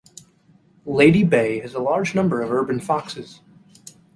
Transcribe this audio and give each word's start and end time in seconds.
Lady 0.87 1.23
Bay 1.23 1.59
has 1.59 1.75
a 1.75 1.79
large 1.79 2.15
number 2.15 2.41
of 2.41 2.51
urban 2.51 2.79
foxes. 2.79 3.39